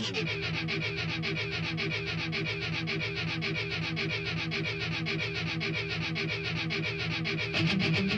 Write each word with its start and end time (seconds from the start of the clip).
Thank 0.00 0.16
you. 8.12 8.17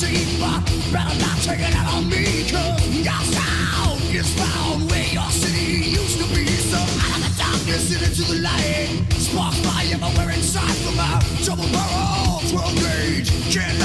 deceiver, 0.00 0.92
better 0.92 1.18
not 1.20 1.36
take 1.42 1.60
it 1.60 1.74
out 1.76 1.94
on 1.94 2.08
me. 2.08 2.48
Cause 2.48 2.80
your 2.96 3.22
sound 3.36 4.00
is 4.14 4.32
found 4.34 4.90
where 4.90 5.04
your 5.04 5.30
city 5.30 5.90
used 5.90 6.18
to 6.18 6.26
be. 6.34 6.46
So 6.46 6.78
out 6.78 7.16
of 7.16 7.28
the 7.28 7.32
darkness 7.36 7.92
and 7.92 8.02
into 8.02 8.22
the 8.32 8.40
light, 8.40 9.04
sparks 9.12 9.58
fly 9.60 9.84
everywhere 9.92 10.30
inside 10.30 10.76
from 10.84 10.98
our 10.98 11.20
double 11.44 11.68
barrel 11.68 12.40
12 12.48 12.74
gauge. 12.80 13.28
Can't 13.52 13.79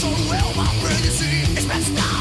so 0.00 0.08
well 0.30 0.54
my 0.54 0.64
pregnancy 0.80 1.42
is 1.58 1.66
messed 1.66 1.92
up 1.98 2.19